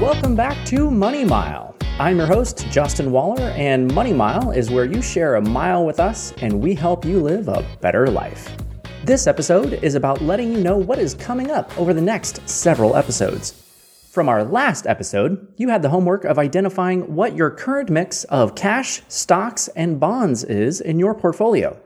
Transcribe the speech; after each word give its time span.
Welcome 0.00 0.34
back 0.34 0.66
to 0.66 0.90
Money 0.90 1.24
Mile. 1.24 1.76
I'm 2.00 2.16
your 2.16 2.26
host, 2.26 2.66
Justin 2.68 3.12
Waller, 3.12 3.50
and 3.50 3.94
Money 3.94 4.12
Mile 4.12 4.50
is 4.50 4.68
where 4.68 4.86
you 4.86 5.00
share 5.00 5.36
a 5.36 5.40
mile 5.40 5.86
with 5.86 6.00
us 6.00 6.32
and 6.38 6.60
we 6.60 6.74
help 6.74 7.04
you 7.04 7.20
live 7.20 7.46
a 7.46 7.64
better 7.80 8.08
life. 8.08 8.50
This 9.04 9.28
episode 9.28 9.74
is 9.84 9.94
about 9.94 10.20
letting 10.20 10.52
you 10.52 10.58
know 10.58 10.76
what 10.76 10.98
is 10.98 11.14
coming 11.14 11.52
up 11.52 11.78
over 11.78 11.94
the 11.94 12.00
next 12.00 12.46
several 12.48 12.96
episodes. 12.96 13.52
From 14.10 14.28
our 14.28 14.42
last 14.42 14.84
episode, 14.88 15.46
you 15.58 15.68
had 15.68 15.82
the 15.82 15.90
homework 15.90 16.24
of 16.24 16.40
identifying 16.40 17.14
what 17.14 17.36
your 17.36 17.50
current 17.50 17.88
mix 17.88 18.24
of 18.24 18.56
cash, 18.56 19.00
stocks, 19.06 19.68
and 19.76 20.00
bonds 20.00 20.42
is 20.42 20.80
in 20.80 20.98
your 20.98 21.14
portfolio. 21.14 21.80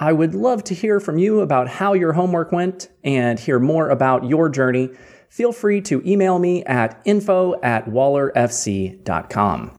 I 0.00 0.12
would 0.12 0.34
love 0.34 0.64
to 0.64 0.74
hear 0.74 0.98
from 0.98 1.18
you 1.18 1.40
about 1.40 1.68
how 1.68 1.92
your 1.92 2.14
homework 2.14 2.50
went 2.50 2.88
and 3.04 3.38
hear 3.38 3.60
more 3.60 3.90
about 3.90 4.24
your 4.24 4.48
journey 4.48 4.90
feel 5.28 5.52
free 5.52 5.80
to 5.82 6.02
email 6.08 6.38
me 6.38 6.64
at 6.64 7.00
info 7.04 7.60
at 7.62 7.86
wallerfc.com. 7.86 9.78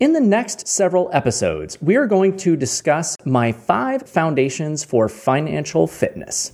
In 0.00 0.12
the 0.14 0.20
next 0.20 0.66
several 0.66 1.08
episodes, 1.12 1.80
we 1.80 1.94
are 1.94 2.06
going 2.06 2.36
to 2.38 2.56
discuss 2.56 3.16
my 3.24 3.52
five 3.52 4.08
foundations 4.08 4.82
for 4.82 5.08
financial 5.08 5.86
fitness. 5.86 6.52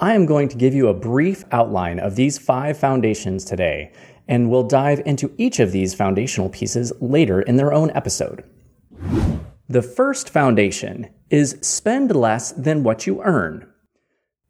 I 0.00 0.14
am 0.14 0.26
going 0.26 0.48
to 0.48 0.56
give 0.56 0.74
you 0.74 0.88
a 0.88 0.94
brief 0.94 1.44
outline 1.52 2.00
of 2.00 2.16
these 2.16 2.38
five 2.38 2.76
foundations 2.76 3.44
today, 3.44 3.92
and 4.26 4.50
we'll 4.50 4.66
dive 4.66 5.02
into 5.06 5.32
each 5.38 5.60
of 5.60 5.72
these 5.72 5.94
foundational 5.94 6.48
pieces 6.48 6.92
later 7.00 7.40
in 7.40 7.56
their 7.56 7.72
own 7.72 7.90
episode. 7.92 8.42
The 9.68 9.82
first 9.82 10.30
foundation 10.30 11.08
is 11.30 11.58
spend 11.60 12.14
less 12.16 12.52
than 12.52 12.82
what 12.82 13.06
you 13.06 13.22
earn. 13.22 13.72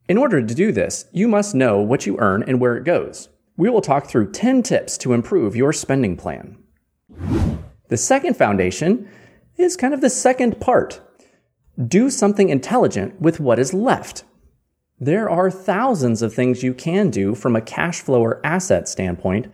In 0.09 0.17
order 0.17 0.41
to 0.41 0.55
do 0.55 0.73
this, 0.73 1.05
you 1.13 1.29
must 1.29 1.55
know 1.55 1.83
what 1.83 2.07
you 2.07 2.17
earn 2.19 2.43
and 2.43 2.59
where 2.59 2.79
it 2.79 2.85
goes. 2.85 3.29
We 3.59 3.69
will 3.69 3.83
talk 3.83 4.07
through 4.07 4.33
10 4.33 4.63
tips 4.63 4.97
to 4.99 5.13
improve 5.13 5.55
your 5.55 5.75
spending 5.75 6.17
plan. 6.17 6.57
The 7.89 7.99
second 7.99 8.35
foundation 8.35 9.07
is 9.59 9.77
kind 9.77 9.93
of 9.93 10.01
the 10.01 10.09
second 10.09 10.61
part. 10.61 11.03
Do 11.87 12.09
something 12.09 12.49
intelligent 12.49 13.21
with 13.21 13.39
what 13.39 13.59
is 13.59 13.75
left. 13.75 14.25
There 14.99 15.29
are 15.29 15.51
thousands 15.51 16.23
of 16.23 16.33
things 16.33 16.63
you 16.63 16.73
can 16.73 17.11
do 17.11 17.35
from 17.35 17.55
a 17.55 17.61
cash 17.61 18.01
flow 18.01 18.23
or 18.23 18.41
asset 18.45 18.89
standpoint, 18.89 19.53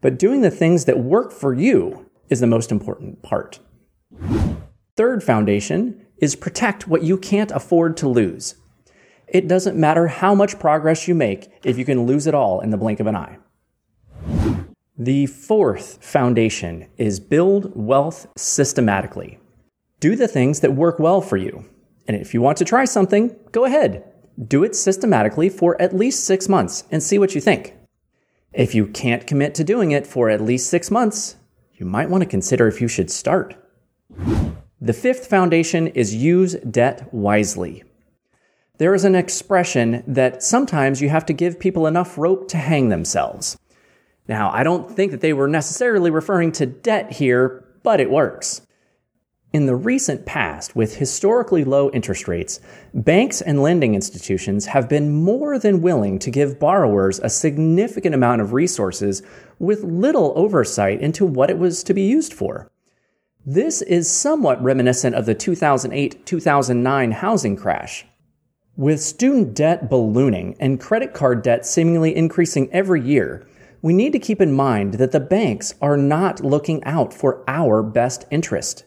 but 0.00 0.20
doing 0.20 0.40
the 0.40 0.50
things 0.52 0.84
that 0.84 1.00
work 1.00 1.32
for 1.32 1.52
you 1.52 2.08
is 2.28 2.38
the 2.38 2.46
most 2.46 2.70
important 2.70 3.22
part. 3.22 3.58
Third 4.96 5.24
foundation 5.24 6.06
is 6.18 6.36
protect 6.36 6.86
what 6.86 7.02
you 7.02 7.18
can't 7.18 7.50
afford 7.50 7.96
to 7.96 8.08
lose. 8.08 8.54
It 9.28 9.48
doesn't 9.48 9.76
matter 9.76 10.06
how 10.06 10.34
much 10.34 10.58
progress 10.58 11.08
you 11.08 11.14
make 11.14 11.48
if 11.64 11.78
you 11.78 11.84
can 11.84 12.06
lose 12.06 12.26
it 12.26 12.34
all 12.34 12.60
in 12.60 12.70
the 12.70 12.76
blink 12.76 13.00
of 13.00 13.06
an 13.06 13.16
eye. 13.16 13.38
The 14.98 15.26
fourth 15.26 16.02
foundation 16.02 16.88
is 16.96 17.20
build 17.20 17.72
wealth 17.74 18.26
systematically. 18.36 19.38
Do 20.00 20.16
the 20.16 20.28
things 20.28 20.60
that 20.60 20.74
work 20.74 20.98
well 20.98 21.20
for 21.20 21.36
you. 21.36 21.64
And 22.06 22.16
if 22.16 22.32
you 22.32 22.40
want 22.40 22.56
to 22.58 22.64
try 22.64 22.84
something, 22.84 23.36
go 23.52 23.64
ahead. 23.64 24.04
Do 24.46 24.64
it 24.64 24.76
systematically 24.76 25.48
for 25.48 25.80
at 25.82 25.96
least 25.96 26.24
six 26.24 26.48
months 26.48 26.84
and 26.90 27.02
see 27.02 27.18
what 27.18 27.34
you 27.34 27.40
think. 27.40 27.74
If 28.52 28.74
you 28.74 28.86
can't 28.86 29.26
commit 29.26 29.54
to 29.56 29.64
doing 29.64 29.90
it 29.90 30.06
for 30.06 30.30
at 30.30 30.40
least 30.40 30.70
six 30.70 30.90
months, 30.90 31.36
you 31.74 31.84
might 31.84 32.08
want 32.08 32.22
to 32.22 32.28
consider 32.28 32.66
if 32.66 32.80
you 32.80 32.88
should 32.88 33.10
start. 33.10 33.54
The 34.80 34.92
fifth 34.92 35.26
foundation 35.26 35.88
is 35.88 36.14
use 36.14 36.54
debt 36.54 37.12
wisely. 37.12 37.82
There 38.78 38.94
is 38.94 39.04
an 39.04 39.14
expression 39.14 40.04
that 40.06 40.42
sometimes 40.42 41.00
you 41.00 41.08
have 41.08 41.24
to 41.26 41.32
give 41.32 41.58
people 41.58 41.86
enough 41.86 42.18
rope 42.18 42.48
to 42.48 42.58
hang 42.58 42.90
themselves. 42.90 43.56
Now, 44.28 44.50
I 44.52 44.62
don't 44.64 44.90
think 44.90 45.12
that 45.12 45.20
they 45.22 45.32
were 45.32 45.48
necessarily 45.48 46.10
referring 46.10 46.52
to 46.52 46.66
debt 46.66 47.12
here, 47.12 47.64
but 47.82 48.00
it 48.00 48.10
works. 48.10 48.62
In 49.52 49.64
the 49.64 49.76
recent 49.76 50.26
past, 50.26 50.76
with 50.76 50.96
historically 50.96 51.64
low 51.64 51.88
interest 51.90 52.28
rates, 52.28 52.60
banks 52.92 53.40
and 53.40 53.62
lending 53.62 53.94
institutions 53.94 54.66
have 54.66 54.88
been 54.88 55.10
more 55.10 55.58
than 55.58 55.80
willing 55.80 56.18
to 56.18 56.30
give 56.30 56.60
borrowers 56.60 57.18
a 57.20 57.30
significant 57.30 58.14
amount 58.14 58.42
of 58.42 58.52
resources 58.52 59.22
with 59.58 59.84
little 59.84 60.34
oversight 60.36 61.00
into 61.00 61.24
what 61.24 61.48
it 61.48 61.58
was 61.58 61.82
to 61.84 61.94
be 61.94 62.02
used 62.02 62.34
for. 62.34 62.70
This 63.46 63.80
is 63.80 64.10
somewhat 64.10 64.62
reminiscent 64.62 65.14
of 65.14 65.24
the 65.24 65.34
2008 65.34 66.26
2009 66.26 67.12
housing 67.12 67.56
crash. 67.56 68.04
With 68.78 69.00
student 69.00 69.54
debt 69.54 69.88
ballooning 69.88 70.54
and 70.60 70.78
credit 70.78 71.14
card 71.14 71.40
debt 71.40 71.64
seemingly 71.64 72.14
increasing 72.14 72.70
every 72.72 73.00
year, 73.00 73.46
we 73.80 73.94
need 73.94 74.12
to 74.12 74.18
keep 74.18 74.38
in 74.38 74.52
mind 74.52 74.94
that 74.94 75.12
the 75.12 75.20
banks 75.20 75.72
are 75.80 75.96
not 75.96 76.44
looking 76.44 76.84
out 76.84 77.14
for 77.14 77.42
our 77.48 77.82
best 77.82 78.26
interest. 78.30 78.84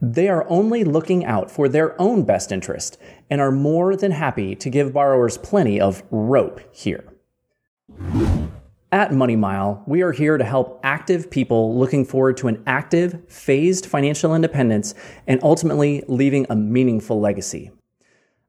They 0.00 0.28
are 0.28 0.48
only 0.48 0.84
looking 0.84 1.24
out 1.24 1.50
for 1.50 1.68
their 1.68 2.00
own 2.00 2.22
best 2.22 2.52
interest 2.52 2.96
and 3.28 3.40
are 3.40 3.50
more 3.50 3.96
than 3.96 4.12
happy 4.12 4.54
to 4.54 4.70
give 4.70 4.92
borrowers 4.92 5.36
plenty 5.36 5.80
of 5.80 6.04
rope 6.12 6.60
here. 6.70 7.02
At 8.92 9.12
Money 9.12 9.34
Mile, 9.34 9.82
we 9.84 10.02
are 10.02 10.12
here 10.12 10.38
to 10.38 10.44
help 10.44 10.78
active 10.84 11.28
people 11.28 11.76
looking 11.76 12.04
forward 12.04 12.36
to 12.36 12.46
an 12.46 12.62
active, 12.68 13.20
phased 13.28 13.86
financial 13.86 14.32
independence 14.32 14.94
and 15.26 15.42
ultimately 15.42 16.04
leaving 16.06 16.46
a 16.48 16.54
meaningful 16.54 17.18
legacy. 17.18 17.72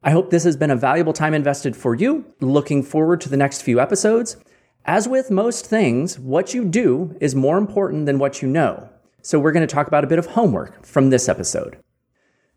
I 0.05 0.11
hope 0.11 0.29
this 0.29 0.43
has 0.43 0.55
been 0.55 0.69
a 0.69 0.75
valuable 0.75 1.13
time 1.13 1.33
invested 1.33 1.75
for 1.75 1.95
you. 1.95 2.25
Looking 2.39 2.83
forward 2.83 3.19
to 3.21 3.29
the 3.29 3.38
next 3.38 3.63
few 3.63 3.79
episodes. 3.79 4.38
As 4.85 5.07
with 5.07 5.31
most 5.31 5.66
things, 5.66 6.19
what 6.19 6.53
you 6.53 6.63
do 6.63 7.17
is 7.19 7.33
more 7.33 7.57
important 7.57 8.05
than 8.05 8.19
what 8.19 8.39
you 8.39 8.47
know. 8.47 8.88
So 9.23 9.39
we're 9.39 9.51
going 9.51 9.67
to 9.67 9.73
talk 9.73 9.88
about 9.88 10.03
a 10.03 10.07
bit 10.07 10.19
of 10.19 10.27
homework 10.27 10.85
from 10.85 11.09
this 11.09 11.27
episode. 11.27 11.79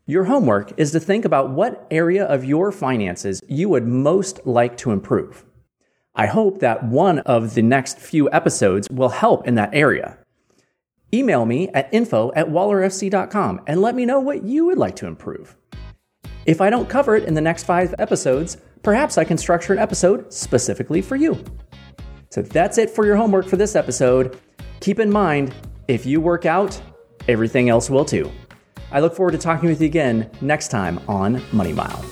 Your 0.05 0.25
homework 0.25 0.73
is 0.77 0.91
to 0.91 0.99
think 0.99 1.25
about 1.25 1.49
what 1.49 1.87
area 1.89 2.23
of 2.23 2.45
your 2.45 2.71
finances 2.71 3.41
you 3.47 3.67
would 3.69 3.87
most 3.87 4.45
like 4.45 4.77
to 4.77 4.91
improve. 4.91 5.43
I 6.13 6.27
hope 6.27 6.59
that 6.59 6.83
one 6.83 7.17
of 7.19 7.55
the 7.55 7.63
next 7.63 7.97
few 7.97 8.29
episodes 8.31 8.87
will 8.91 9.09
help 9.09 9.47
in 9.47 9.55
that 9.55 9.73
area. 9.73 10.19
Email 11.11 11.47
me 11.47 11.69
at 11.69 11.91
info 11.91 12.31
at 12.35 12.49
wallerfc.com 12.49 13.61
and 13.65 13.81
let 13.81 13.95
me 13.95 14.05
know 14.05 14.19
what 14.19 14.43
you 14.43 14.67
would 14.67 14.77
like 14.77 14.95
to 14.97 15.07
improve. 15.07 15.55
If 16.45 16.61
I 16.61 16.69
don't 16.69 16.89
cover 16.89 17.15
it 17.15 17.25
in 17.25 17.33
the 17.33 17.41
next 17.41 17.63
five 17.63 17.93
episodes, 17.99 18.57
perhaps 18.81 19.17
I 19.17 19.23
can 19.23 19.37
structure 19.37 19.73
an 19.73 19.79
episode 19.79 20.33
specifically 20.33 21.01
for 21.01 21.15
you. 21.15 21.43
So 22.31 22.41
that's 22.41 22.77
it 22.77 22.89
for 22.89 23.05
your 23.05 23.15
homework 23.15 23.47
for 23.47 23.57
this 23.57 23.75
episode. 23.75 24.39
Keep 24.79 24.99
in 24.99 25.11
mind, 25.11 25.53
if 25.87 26.05
you 26.05 26.21
work 26.21 26.45
out, 26.45 26.79
everything 27.27 27.69
else 27.69 27.89
will 27.89 28.05
too. 28.05 28.31
I 28.91 28.99
look 28.99 29.15
forward 29.15 29.31
to 29.31 29.37
talking 29.37 29.69
with 29.69 29.81
you 29.81 29.87
again 29.87 30.29
next 30.41 30.69
time 30.69 30.99
on 31.07 31.41
Money 31.51 31.73
Mile. 31.73 32.03